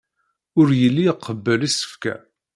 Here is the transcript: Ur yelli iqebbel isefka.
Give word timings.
Ur 0.59 0.67
yelli 0.79 1.03
iqebbel 1.11 1.61
isefka. 1.67 2.15